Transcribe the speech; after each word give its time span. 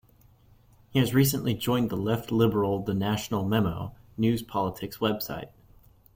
He 0.89 0.97
has 0.97 1.13
recently 1.13 1.53
joined 1.53 1.91
the 1.91 1.95
left-liberal 1.95 2.81
The 2.83 2.95
National 2.95 3.45
Memo 3.45 3.93
news-politics 4.17 4.97
website. 4.97 5.49